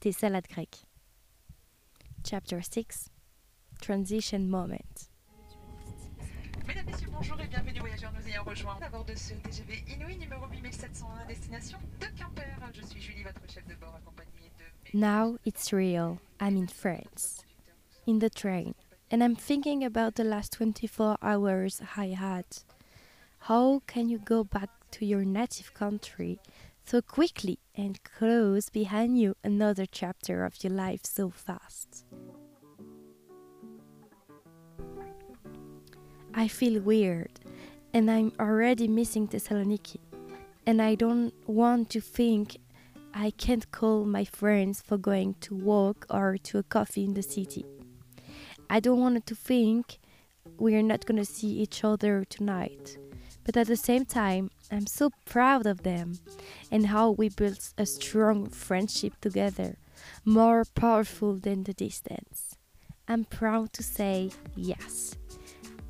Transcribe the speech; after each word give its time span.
Thessalades 0.00 0.48
grecques. 0.48 0.86
Chapter 2.24 2.62
6 2.62 3.10
Transition 3.82 4.48
Moment. 4.48 5.10
Mesdames, 6.66 6.86
Messieurs, 6.86 7.08
bonjour 7.12 7.38
et 7.38 7.46
bienvenue 7.48 7.80
voyageurs 7.80 8.12
nous 8.18 8.26
ayant 8.26 8.44
rejoints 8.44 8.78
à 8.80 8.88
bord 8.88 9.04
de 9.04 9.14
ce 9.14 9.34
TGV 9.34 9.84
Inouï 9.92 10.16
numéro 10.16 10.46
8701 10.46 11.26
destination 11.26 11.78
de 12.00 12.06
Quimper. 12.16 12.46
Je 12.72 12.86
suis 12.86 13.00
Julie, 13.02 13.24
votre 13.24 13.42
chef 13.52 13.66
de 13.66 13.74
bord 13.74 13.94
accompagnée 13.94 14.50
de 14.58 14.98
Now 14.98 15.36
it's 15.44 15.70
real. 15.70 16.18
I'm 16.40 16.56
in 16.56 16.68
France, 16.68 17.44
in 18.06 18.20
the 18.20 18.30
train, 18.30 18.74
and 19.10 19.22
I'm 19.22 19.36
thinking 19.36 19.84
about 19.84 20.14
the 20.14 20.24
last 20.24 20.54
24 20.54 21.18
hours 21.20 21.82
I 21.94 22.14
had. 22.18 22.46
How 23.50 23.82
can 23.86 24.08
you 24.08 24.18
go 24.18 24.44
back 24.44 24.70
to 24.92 25.04
your 25.04 25.26
native 25.26 25.74
country 25.74 26.38
so 26.90 27.00
quickly 27.00 27.56
and 27.76 28.02
close 28.02 28.68
behind 28.68 29.16
you 29.16 29.36
another 29.44 29.86
chapter 29.86 30.44
of 30.44 30.64
your 30.64 30.72
life 30.72 31.02
so 31.04 31.30
fast? 31.30 32.04
I 36.34 36.48
feel 36.48 36.82
weird, 36.82 37.38
and 37.94 38.10
I'm 38.10 38.32
already 38.40 38.88
missing 38.88 39.28
Thessaloniki, 39.28 40.00
and 40.66 40.82
I 40.82 40.96
don't 40.96 41.32
want 41.46 41.90
to 41.90 42.00
think 42.00 42.56
I 43.14 43.30
can't 43.30 43.70
call 43.70 44.04
my 44.04 44.24
friends 44.24 44.82
for 44.82 44.98
going 44.98 45.36
to 45.42 45.54
walk 45.54 46.06
or 46.10 46.38
to 46.38 46.58
a 46.58 46.64
coffee 46.64 47.04
in 47.04 47.14
the 47.14 47.22
city. 47.22 47.64
I 48.68 48.80
don't 48.80 48.98
want 48.98 49.26
to 49.26 49.34
think 49.36 50.00
we're 50.58 50.82
not 50.82 51.06
gonna 51.06 51.24
see 51.24 51.52
each 51.62 51.84
other 51.84 52.24
tonight. 52.24 52.98
But 53.50 53.62
at 53.62 53.66
the 53.66 53.76
same 53.76 54.04
time, 54.04 54.52
I'm 54.70 54.86
so 54.86 55.10
proud 55.24 55.66
of 55.66 55.82
them 55.82 56.20
and 56.70 56.86
how 56.86 57.10
we 57.10 57.30
built 57.30 57.74
a 57.76 57.84
strong 57.84 58.48
friendship 58.48 59.14
together, 59.20 59.76
more 60.24 60.62
powerful 60.76 61.34
than 61.34 61.64
the 61.64 61.72
distance. 61.72 62.54
I'm 63.08 63.24
proud 63.24 63.72
to 63.72 63.82
say 63.82 64.30
yes. 64.54 65.16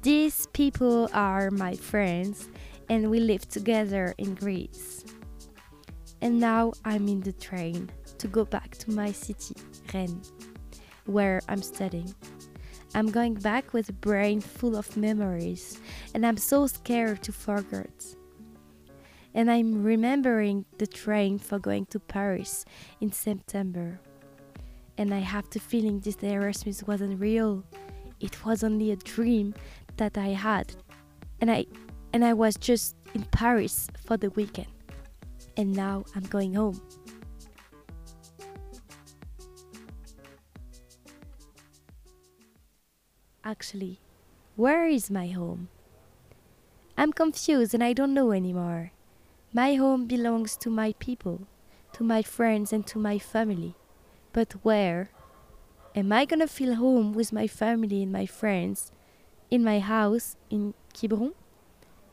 These 0.00 0.46
people 0.54 1.10
are 1.12 1.50
my 1.50 1.74
friends 1.74 2.48
and 2.88 3.10
we 3.10 3.20
live 3.20 3.46
together 3.46 4.14
in 4.16 4.36
Greece. 4.36 5.04
And 6.22 6.40
now 6.40 6.72
I'm 6.86 7.08
in 7.08 7.20
the 7.20 7.34
train 7.34 7.90
to 8.16 8.26
go 8.26 8.46
back 8.46 8.78
to 8.78 8.90
my 8.90 9.12
city, 9.12 9.56
Rennes, 9.92 10.32
where 11.04 11.42
I'm 11.46 11.60
studying. 11.60 12.14
I'm 12.94 13.10
going 13.10 13.34
back 13.34 13.72
with 13.72 13.88
a 13.88 13.92
brain 13.92 14.40
full 14.40 14.76
of 14.76 14.96
memories, 14.96 15.78
and 16.12 16.26
I'm 16.26 16.36
so 16.36 16.66
scared 16.66 17.22
to 17.22 17.32
forget. 17.32 18.16
And 19.32 19.48
I'm 19.48 19.84
remembering 19.84 20.64
the 20.78 20.88
train 20.88 21.38
for 21.38 21.60
going 21.60 21.86
to 21.86 22.00
Paris 22.00 22.64
in 23.00 23.12
September. 23.12 24.00
And 24.98 25.14
I 25.14 25.20
have 25.20 25.48
the 25.50 25.60
feeling 25.60 26.00
this 26.00 26.16
Erasmus 26.16 26.82
wasn't 26.82 27.20
real. 27.20 27.64
It 28.18 28.44
was 28.44 28.64
only 28.64 28.90
a 28.90 28.96
dream 28.96 29.54
that 29.96 30.18
I 30.18 30.28
had. 30.28 30.74
And 31.40 31.50
I 31.50 31.66
and 32.12 32.24
I 32.24 32.32
was 32.32 32.56
just 32.56 32.96
in 33.14 33.22
Paris 33.22 33.88
for 34.04 34.16
the 34.16 34.30
weekend. 34.30 34.66
And 35.56 35.72
now 35.72 36.04
I'm 36.16 36.24
going 36.24 36.54
home. 36.54 36.82
Actually, 43.50 43.98
where 44.54 44.86
is 44.86 45.10
my 45.10 45.26
home? 45.26 45.70
I'm 46.96 47.12
confused 47.12 47.74
and 47.74 47.82
I 47.82 47.92
don't 47.92 48.14
know 48.14 48.30
anymore. 48.30 48.92
My 49.52 49.74
home 49.74 50.06
belongs 50.06 50.56
to 50.58 50.70
my 50.70 50.94
people, 51.00 51.48
to 51.94 52.04
my 52.04 52.22
friends, 52.22 52.72
and 52.72 52.86
to 52.86 52.96
my 53.00 53.18
family. 53.18 53.74
But 54.32 54.52
where? 54.62 55.10
Am 55.96 56.12
I 56.12 56.26
gonna 56.26 56.46
feel 56.46 56.76
home 56.76 57.12
with 57.12 57.32
my 57.32 57.48
family 57.48 58.04
and 58.04 58.12
my 58.12 58.24
friends 58.24 58.92
in 59.50 59.64
my 59.64 59.80
house 59.80 60.36
in 60.48 60.74
Quiberon? 60.94 61.34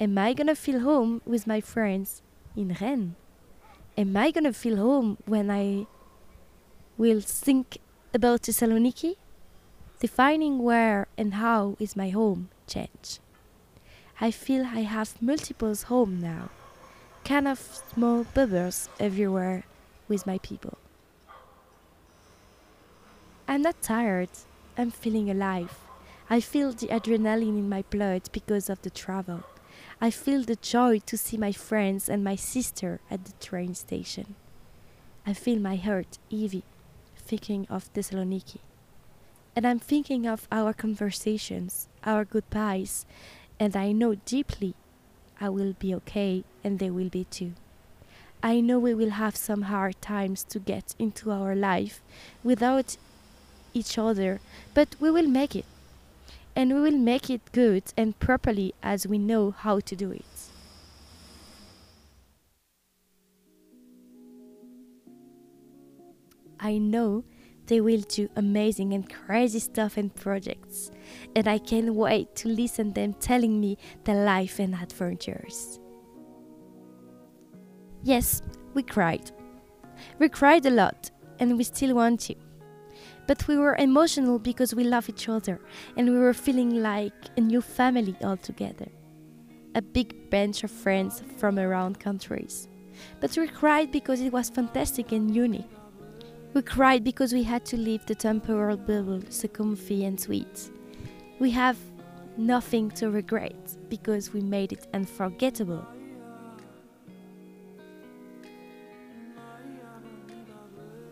Am 0.00 0.16
I 0.16 0.32
gonna 0.32 0.54
feel 0.54 0.80
home 0.80 1.20
with 1.26 1.46
my 1.46 1.60
friends 1.60 2.22
in 2.56 2.74
Rennes? 2.80 3.16
Am 3.98 4.16
I 4.16 4.30
gonna 4.30 4.54
feel 4.54 4.78
home 4.78 5.18
when 5.26 5.50
I 5.50 5.88
will 6.96 7.20
think 7.20 7.76
about 8.14 8.44
Thessaloniki? 8.44 9.16
Defining 10.00 10.60
where 10.60 11.08
and 11.16 11.34
how 11.34 11.76
is 11.80 11.96
my 11.96 12.10
home 12.10 12.50
change. 12.68 13.18
I 14.20 14.30
feel 14.30 14.64
I 14.64 14.82
have 14.82 15.20
multiple 15.20 15.74
home 15.74 16.20
now, 16.20 16.50
kind 17.24 17.48
of 17.48 17.58
small 17.92 18.24
bubbles 18.34 18.88
everywhere 19.00 19.64
with 20.06 20.24
my 20.26 20.38
people. 20.38 20.78
I'm 23.48 23.62
not 23.62 23.82
tired. 23.82 24.28
I'm 24.76 24.90
feeling 24.92 25.30
alive. 25.30 25.74
I 26.30 26.40
feel 26.40 26.72
the 26.72 26.88
adrenaline 26.88 27.58
in 27.58 27.68
my 27.68 27.82
blood 27.90 28.28
because 28.30 28.70
of 28.70 28.82
the 28.82 28.90
travel. 28.90 29.42
I 30.00 30.10
feel 30.10 30.42
the 30.42 30.56
joy 30.56 31.00
to 31.06 31.16
see 31.16 31.36
my 31.36 31.50
friends 31.50 32.08
and 32.08 32.22
my 32.22 32.36
sister 32.36 33.00
at 33.10 33.24
the 33.24 33.32
train 33.40 33.74
station. 33.74 34.36
I 35.26 35.32
feel 35.32 35.58
my 35.58 35.76
heart 35.76 36.18
heavy, 36.30 36.62
thinking 37.16 37.66
of 37.68 37.92
Thessaloniki. 37.94 38.58
And 39.58 39.66
I'm 39.66 39.80
thinking 39.80 40.24
of 40.24 40.46
our 40.52 40.72
conversations, 40.72 41.88
our 42.04 42.24
goodbyes, 42.24 43.04
and 43.58 43.74
I 43.74 43.90
know 43.90 44.14
deeply 44.14 44.76
I 45.40 45.48
will 45.48 45.72
be 45.72 45.92
okay 45.96 46.44
and 46.62 46.78
they 46.78 46.90
will 46.90 47.08
be 47.08 47.24
too. 47.24 47.54
I 48.40 48.60
know 48.60 48.78
we 48.78 48.94
will 48.94 49.10
have 49.10 49.34
some 49.34 49.62
hard 49.62 50.00
times 50.00 50.44
to 50.50 50.60
get 50.60 50.94
into 50.96 51.32
our 51.32 51.56
life 51.56 52.00
without 52.44 52.98
each 53.74 53.98
other, 53.98 54.38
but 54.74 54.94
we 55.00 55.10
will 55.10 55.26
make 55.26 55.56
it. 55.56 55.64
And 56.54 56.72
we 56.72 56.80
will 56.80 56.98
make 57.12 57.28
it 57.28 57.40
good 57.50 57.82
and 57.96 58.16
properly 58.20 58.74
as 58.80 59.08
we 59.08 59.18
know 59.18 59.50
how 59.50 59.80
to 59.80 59.96
do 59.96 60.12
it. 60.12 60.22
I 66.60 66.78
know 66.78 67.24
they 67.68 67.80
will 67.80 68.00
do 68.00 68.28
amazing 68.36 68.94
and 68.94 69.08
crazy 69.08 69.60
stuff 69.60 69.96
and 69.96 70.14
projects, 70.14 70.90
and 71.36 71.46
I 71.46 71.58
can't 71.58 71.94
wait 71.94 72.34
to 72.36 72.48
listen 72.48 72.92
them 72.92 73.14
telling 73.14 73.60
me 73.60 73.76
their 74.04 74.24
life 74.24 74.58
and 74.58 74.74
adventures. 74.74 75.78
Yes, 78.02 78.42
we 78.74 78.82
cried. 78.82 79.30
We 80.18 80.28
cried 80.28 80.64
a 80.66 80.70
lot, 80.70 81.10
and 81.38 81.56
we 81.56 81.64
still 81.64 81.94
want 81.94 82.20
to. 82.20 82.34
But 83.26 83.46
we 83.46 83.58
were 83.58 83.76
emotional 83.76 84.38
because 84.38 84.74
we 84.74 84.84
love 84.84 85.08
each 85.10 85.28
other, 85.28 85.60
and 85.96 86.08
we 86.08 86.18
were 86.18 86.32
feeling 86.34 86.82
like 86.82 87.12
a 87.36 87.40
new 87.42 87.60
family 87.60 88.16
all 88.24 88.38
together. 88.38 88.88
A 89.74 89.82
big 89.82 90.30
bunch 90.30 90.64
of 90.64 90.70
friends 90.70 91.22
from 91.36 91.58
around 91.58 92.00
countries. 92.00 92.68
But 93.20 93.36
we 93.36 93.46
cried 93.46 93.92
because 93.92 94.22
it 94.22 94.32
was 94.32 94.48
fantastic 94.48 95.12
and 95.12 95.34
unique. 95.34 95.77
We 96.58 96.62
cried 96.62 97.04
because 97.04 97.32
we 97.32 97.44
had 97.44 97.64
to 97.66 97.76
leave 97.76 98.04
the 98.06 98.16
temporal 98.16 98.76
bubble 98.76 99.20
so 99.30 99.46
comfy 99.46 100.04
and 100.04 100.20
sweet. 100.20 100.70
We 101.38 101.52
have 101.52 101.76
nothing 102.36 102.90
to 102.98 103.10
regret 103.10 103.76
because 103.88 104.32
we 104.32 104.40
made 104.40 104.72
it 104.72 104.88
unforgettable. 104.92 105.86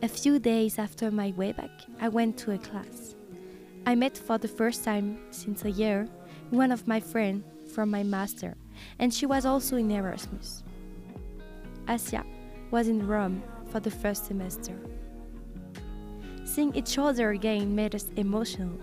A 0.00 0.08
few 0.08 0.38
days 0.38 0.78
after 0.78 1.10
my 1.10 1.34
way 1.36 1.52
back, 1.52 1.72
I 2.00 2.08
went 2.08 2.38
to 2.38 2.52
a 2.52 2.58
class. 2.58 3.14
I 3.84 3.94
met 3.96 4.16
for 4.16 4.38
the 4.38 4.48
first 4.48 4.82
time 4.82 5.18
since 5.30 5.66
a 5.66 5.70
year 5.70 6.08
one 6.48 6.72
of 6.72 6.88
my 6.88 7.00
friends 7.00 7.44
from 7.74 7.90
my 7.90 8.02
master, 8.02 8.54
and 8.98 9.12
she 9.12 9.26
was 9.26 9.44
also 9.44 9.76
in 9.76 9.90
Erasmus. 9.90 10.62
Asia 11.86 12.24
was 12.70 12.88
in 12.88 13.06
Rome 13.06 13.42
for 13.70 13.80
the 13.80 13.90
first 13.90 14.24
semester. 14.24 14.74
Seeing 16.54 16.76
each 16.76 16.98
other 16.98 17.32
again 17.32 17.74
made 17.74 17.96
us 17.96 18.12
emotional. 18.14 18.78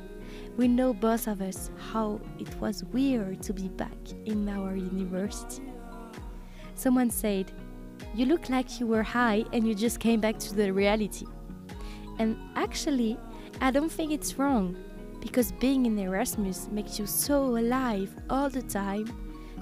We 0.57 0.67
know 0.67 0.93
both 0.93 1.27
of 1.27 1.39
us 1.39 1.71
how 1.77 2.19
it 2.37 2.53
was 2.59 2.83
weird 2.83 3.41
to 3.43 3.53
be 3.53 3.69
back 3.69 3.97
in 4.25 4.49
our 4.49 4.75
university. 4.75 5.63
Someone 6.75 7.09
said, 7.09 7.53
You 8.13 8.25
look 8.25 8.49
like 8.49 8.81
you 8.81 8.87
were 8.87 9.03
high 9.03 9.45
and 9.53 9.65
you 9.65 9.73
just 9.73 10.01
came 10.01 10.19
back 10.19 10.37
to 10.39 10.53
the 10.53 10.73
reality. 10.73 11.25
And 12.19 12.35
actually, 12.57 13.17
I 13.61 13.71
don't 13.71 13.89
think 13.89 14.11
it's 14.11 14.37
wrong 14.37 14.75
because 15.21 15.53
being 15.53 15.85
in 15.85 15.97
Erasmus 15.97 16.67
makes 16.73 16.99
you 16.99 17.05
so 17.05 17.55
alive 17.55 18.13
all 18.29 18.49
the 18.49 18.63
time 18.63 19.07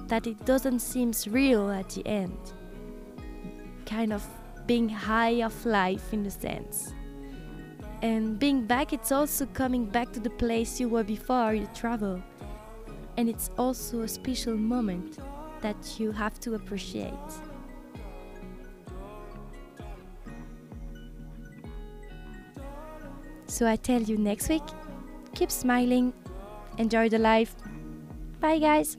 that 0.08 0.26
it 0.26 0.44
doesn't 0.44 0.80
seem 0.80 1.12
real 1.28 1.70
at 1.70 1.90
the 1.90 2.04
end. 2.08 2.54
Kind 3.86 4.12
of 4.12 4.26
being 4.66 4.88
high 4.88 5.44
of 5.44 5.64
life 5.64 6.12
in 6.12 6.26
a 6.26 6.30
sense. 6.32 6.92
And 8.02 8.38
being 8.38 8.66
back, 8.66 8.92
it's 8.92 9.12
also 9.12 9.46
coming 9.46 9.84
back 9.84 10.12
to 10.12 10.20
the 10.20 10.30
place 10.30 10.80
you 10.80 10.88
were 10.88 11.04
before 11.04 11.54
you 11.54 11.68
travel. 11.74 12.22
And 13.16 13.28
it's 13.28 13.50
also 13.58 14.02
a 14.02 14.08
special 14.08 14.56
moment 14.56 15.18
that 15.60 15.98
you 15.98 16.10
have 16.12 16.40
to 16.40 16.54
appreciate. 16.54 17.12
So 23.46 23.66
I 23.66 23.76
tell 23.76 24.00
you 24.00 24.16
next 24.16 24.48
week 24.48 24.62
keep 25.34 25.50
smiling, 25.50 26.12
enjoy 26.78 27.08
the 27.08 27.18
life. 27.18 27.54
Bye, 28.40 28.58
guys. 28.58 28.96